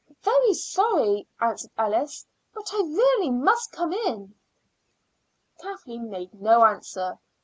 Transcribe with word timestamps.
"Very 0.23 0.55
sorry," 0.55 1.27
answered 1.39 1.69
Alice, 1.77 2.25
"but 2.55 2.73
I 2.73 2.77
really 2.77 3.29
must 3.29 3.71
come 3.71 3.93
in." 3.93 4.33
Kathleen 5.61 6.09
made 6.09 6.33
no 6.33 6.65
answer. 6.65 7.19